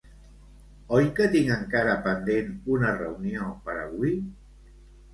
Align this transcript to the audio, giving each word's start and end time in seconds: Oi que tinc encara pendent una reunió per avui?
Oi 0.99 1.05
que 1.19 1.27
tinc 1.35 1.51
encara 1.57 1.95
pendent 2.09 2.51
una 2.79 2.97
reunió 3.05 3.55
per 3.71 3.81
avui? 3.87 4.21